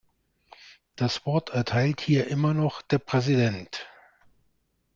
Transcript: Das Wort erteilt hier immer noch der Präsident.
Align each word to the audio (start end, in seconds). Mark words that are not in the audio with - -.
Das 0.95 1.27
Wort 1.27 1.51
erteilt 1.51 2.01
hier 2.01 2.25
immer 2.27 2.55
noch 2.55 2.81
der 2.81 2.97
Präsident. 2.97 3.85